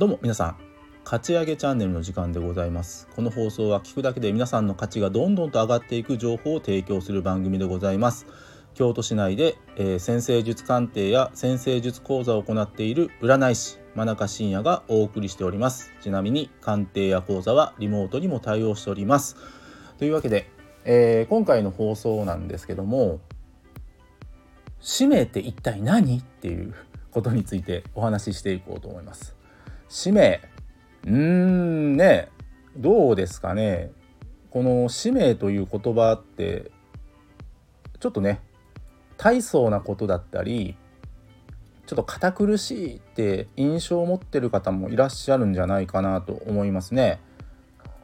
[0.00, 0.56] どうも皆さん
[1.04, 3.06] 勝ち上げチャンネルの時間でございます。
[3.14, 8.26] この放送は聞くだけで皆さんの価値がどんどんと上がっていく情報を提供する番組でございます。
[8.72, 15.92] 京都市内で、えー、先生術鑑定や先生術講座を行っている占い師真中信也がお送りしております。
[16.00, 19.36] ちなみに鑑定や講座はリモートにも対応しております。
[19.98, 20.48] というわけで、
[20.86, 23.20] えー、今回の放送なんですけども
[24.80, 26.20] 使命って一体何？
[26.20, 26.74] っていう
[27.10, 29.38] ことについてお話ししていこうと思います。
[29.90, 30.40] 使命
[31.04, 32.28] うーんね
[32.76, 33.90] どうですかね
[34.50, 36.70] この使命という言葉って
[37.98, 38.40] ちょっとね
[39.16, 40.76] 大層なことだったり
[41.86, 47.18] ちょっと堅苦しいって印象を持ってる方もいらっしゃるんじゃないかなと思いますね。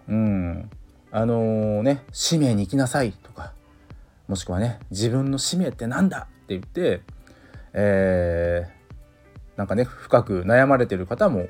[0.09, 0.71] うん。
[1.13, 3.53] あのー、ね使命に行きなさいとか
[4.27, 7.03] もしくはね自分の使命って何だって言って、
[7.75, 11.49] えー、なんかね深く悩まれてる方も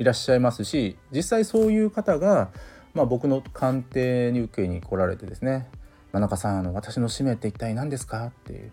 [0.00, 2.48] いらっしゃいますし実際そういう方が、
[2.94, 5.68] まあ、僕の鑑定に受けに来られてですね
[6.12, 8.72] 「真中さんあの私の使命って一体何ですか?」っていう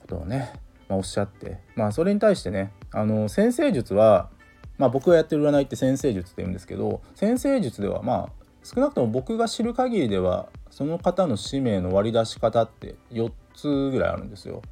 [0.00, 0.50] ことをね、
[0.88, 4.30] まあ、おっしゃってまあそれに対してねあの先生術は、
[4.78, 14.62] まあ、僕がやってる占いって先生術って言うんですけど先生術ではまあ少なくとも僕が知る限りではその方の使命の割り出し方って4つぐらいあるんですよ。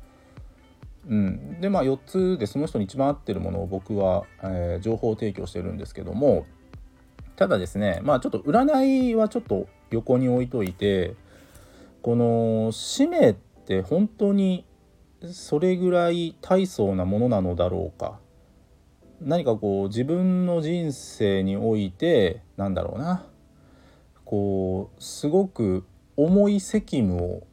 [1.09, 6.47] うん、でまあ4つでその人に一番合ってるものを僕は、えー、情報提供してるんですけども
[7.37, 11.15] ただですねまあちょっと占いはちょっと横に置いといて
[12.03, 14.65] この使命って本当に
[15.33, 18.19] それぐらい大層なものなのだろうか。
[19.21, 23.27] 何かこう自分の人生においてなんだろうな。
[24.25, 25.85] こうすごく
[26.17, 27.47] 重い責務を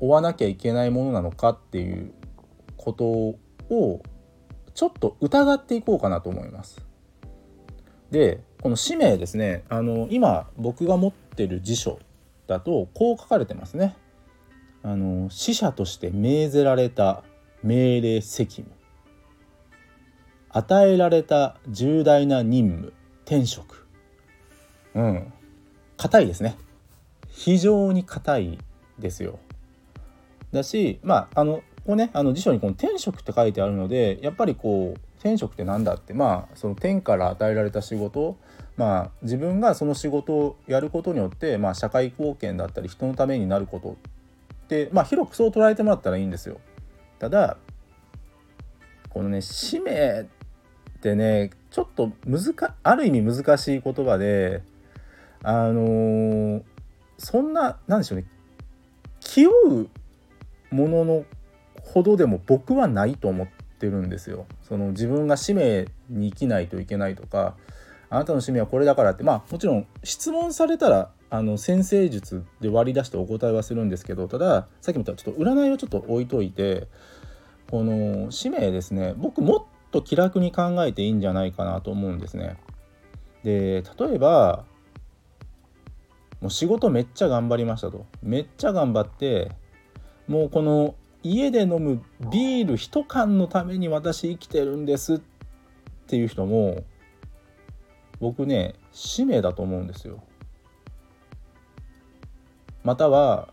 [0.00, 2.12] 負わなきゃいけないものなのかっていう
[2.76, 4.02] ことを
[4.74, 6.84] ちょっと疑っていこうかなと思います。
[8.10, 9.64] でこの使命ですね。
[9.68, 11.98] あの今僕が持ってる辞書
[12.46, 13.96] だとこう書かれてますね。
[14.82, 17.24] あの死者として命ぜられた
[17.62, 18.70] 命令責務。
[20.50, 22.92] 与えられた重大な任務
[23.24, 23.86] 転職。
[24.94, 25.32] うん。
[25.96, 26.56] 硬いですね。
[27.28, 28.58] 非常に硬い
[28.98, 29.38] ですよ。
[30.52, 38.36] だしまああのここねあの辞書にこの天職って書いてあるのでやっぱりこう天職って何だってまあその天から与えられた仕事
[38.76, 46.58] まあ自分がその仕事をやることによって、まあ、社会貢献だったり人のためになることってまあ広くそう捉えてもらったらいいんですよ。
[47.20, 47.56] ただ
[49.08, 54.64] このね使命ってねちょっと難ある意味難しい言葉で
[55.44, 56.62] あのー、
[57.16, 58.26] そんななんでしょうね
[59.20, 59.52] 気負
[59.82, 59.88] う
[60.74, 61.24] ものの
[61.86, 63.46] ほどでも僕はないと思っ
[63.78, 64.46] てるんですよ。
[64.62, 67.54] その自分が使命に生きないといけないとか
[68.10, 76.88] あなたの使命はこれだからってまあもちろん質問されたらあの先生術で割り出してお答えはするんですけどたださっきも言ったちょっと占いをちょっと置いといて
[77.70, 82.56] この使命ですね僕もっと気楽に考えていいんじゃないかなと思うんですね。
[83.42, 84.64] で例えば
[86.40, 89.52] もう仕事めっちゃ頑張りましたとめっちゃ頑張って
[90.28, 90.94] もうこの
[91.34, 95.20] 家で飲むビール一缶のために私生きてるんですっ
[96.06, 96.84] ていう人も
[98.20, 100.22] 僕ね使命だと思うんですよ。
[102.84, 103.48] または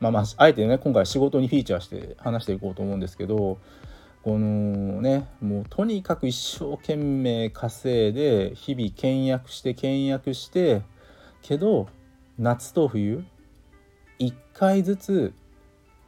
[0.00, 3.58] まあまああえてね今回仕事にフィーチャーして話していこうと思うんですけど
[4.22, 10.82] このねもうとにかく一生懸命稼いで日々倹約して倹約して
[11.42, 11.88] けど
[12.38, 13.24] 夏と冬
[14.18, 15.32] 1回ずつ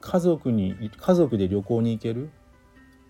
[0.02, 2.28] 家族に家族で旅行に行ける？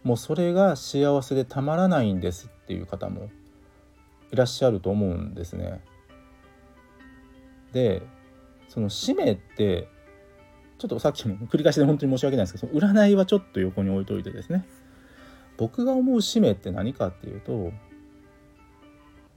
[0.04, 3.30] もうそれが幸せでたまらないんですっていう方も
[4.30, 5.80] いらっしゃると思うんですね。
[7.72, 8.02] で
[8.68, 9.88] その使命って
[10.78, 14.66] ちょっとさっきも繰り返しで本当に申し訳ないんですけどその占いはちょっと横に置いといてですね
[15.56, 17.72] 僕が思う使命って何かっていうと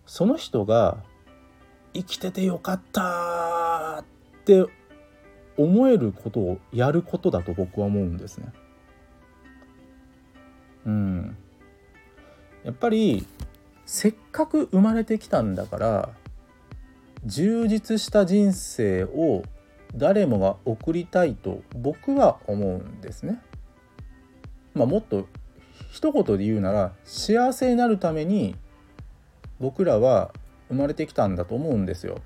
[0.06, 0.97] その人が
[1.94, 4.06] 生きててよかったっ
[4.44, 4.65] て
[5.57, 8.48] 思えることをやることだと僕は思うんですね。
[10.86, 11.38] うん。
[12.63, 13.25] やっぱり
[13.86, 16.10] せっかく生まれてきたんだから
[17.25, 19.44] 充実した人生を
[19.96, 23.42] 誰もが送りたいと僕は思うんですね。
[24.74, 25.28] まあ、もっと
[25.92, 28.56] 一言で言うなら幸せになるために
[29.60, 30.31] 僕らは
[30.68, 32.19] 生まれてきたんだと思うんですよ。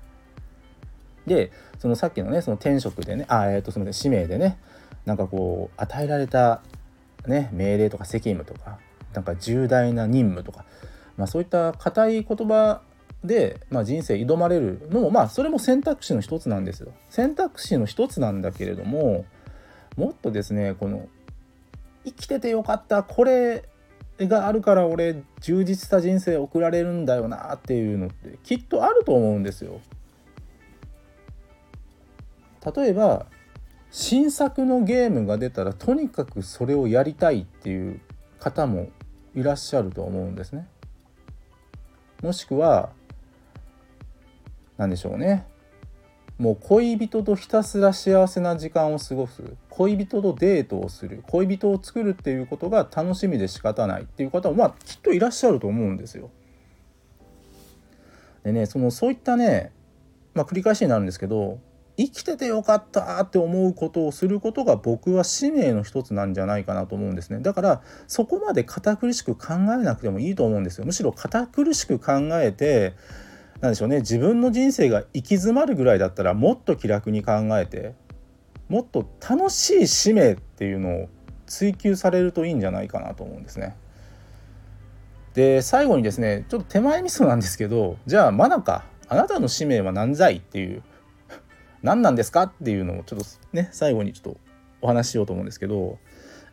[1.26, 4.58] でそのさっきのねその転職でねあえっ、ー、とすみません使命でね
[5.04, 6.62] なんかこう与えられた
[7.26, 8.78] ね命令とか責務とか
[9.12, 10.64] なんか重大な任務とか
[11.20, 12.80] まあ、そういった硬い言葉
[13.22, 16.94] で、まあ、人生挑まれるのもまあそれも選択肢の一つなんですよ。
[17.10, 19.26] 選択肢の一つなんだけれども
[19.98, 21.08] もっとですねこの
[22.06, 23.68] 生きててよかったこれ
[24.18, 29.82] があるから俺充実した人生送られるんだよなっていうのってきっとあると思うんですよ。
[32.64, 33.26] 例えば
[33.90, 38.00] 新作のゲームが出たらとにかくそれをやりたいっていう
[38.38, 38.88] 方も
[39.34, 40.66] いらっしゃると思うんですね。
[42.22, 42.90] もしくは
[44.76, 45.46] 何でしょうね
[46.38, 56.30] もう恋人とひたすら幸せな時間を過ごす恋人とデートをする恋人を作るっていうことが楽しみで仕方ないっていう方もまあきっといらっしゃると思うんですよ。
[58.42, 59.72] でねそのそういったね
[60.32, 61.58] まあ繰り返しになるんですけど
[62.00, 67.40] 生きててよかったって思うことをすることが僕は使命の一つなんじゃないかなと思うんですね。
[67.40, 70.86] だからそこまで堅苦しく考えなくてもいいと思うんですよ。
[70.86, 72.94] むしろ堅苦しく考えて
[73.60, 73.98] なんでしょうね。
[73.98, 77.92] 自分の人生が行き詰まるぐらいだったらもっと気楽に考えて
[78.70, 81.08] もっと楽しい使命っていうのを
[81.46, 83.76] 追求されるといいんじゃないかなと思うんですね。
[85.34, 90.82] で最後にですねちょっと手前味噌なんですけどじゃあ真中あなたの使命は何罪っていう
[91.82, 92.42] 何なんですか？
[92.42, 94.40] っていうのをちょっとね最後にちょっと
[94.82, 95.98] お話ししようと思うんですけど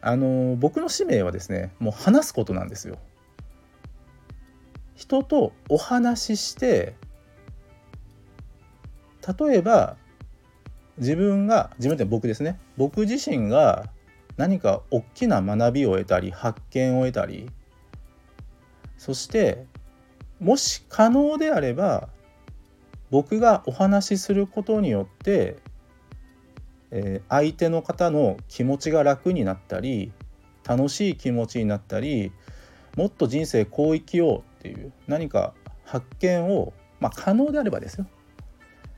[0.01, 2.97] あの僕の使命はですねもう話すことなんですよ。
[4.95, 6.95] 人とお話しして
[9.39, 9.95] 例えば
[10.97, 13.85] 自分が自分って僕ですね僕自身が
[14.37, 17.49] 何か大きな学びを得たり発見を得たり
[18.97, 19.65] そして
[20.39, 22.09] もし可能であれば
[23.09, 25.57] 僕がお話しすることによって、
[26.91, 30.11] えー、相手の方の気持ちが楽になったり
[30.67, 32.31] 楽しい気持ちになったり
[32.95, 35.53] もっと人生こう生きようっていう何か
[35.85, 38.07] 発見を、まあ、可能であればですよ。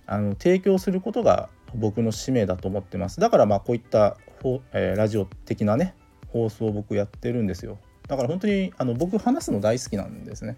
[0.07, 3.19] あの提供することが僕の使命だと思ってます。
[3.19, 5.94] だからまあこういったほ、えー、ラジオ的なね
[6.29, 7.77] 放送を僕やってるんですよ。
[8.07, 10.57] だから本当にあの僕話すの大好きなんですね。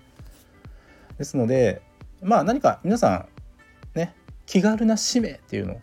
[1.18, 1.81] ですので
[2.21, 3.41] まあ何か皆さん
[3.96, 4.16] ね
[4.46, 5.80] 気軽な使命っていうの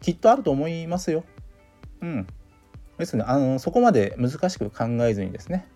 [0.00, 1.24] きっとあると思いますよ
[2.00, 2.26] うん
[2.98, 5.68] ですねあのそこまで難しく考えずにですね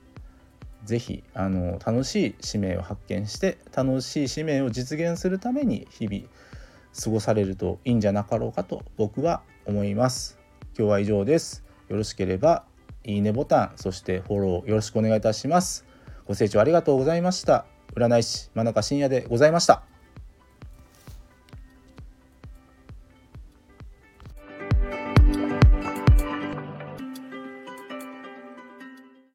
[0.84, 6.24] 是非あの楽しい使命を発見して楽しい使命を実現するために日々
[6.98, 10.38] 過ごされるといいんじゃなかろうかと僕は思います。
[10.76, 11.64] 今日は以上です。
[11.88, 12.64] よろしければ
[13.04, 15.84] いいねボタンそしてフォローよろしくお願いいたします。
[16.26, 17.66] ご清聴ありがとうございました。
[17.94, 19.82] 占い師真中信也でございました。